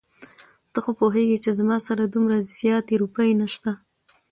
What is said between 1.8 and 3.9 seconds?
سره دومره زياتې روپۍ نشته.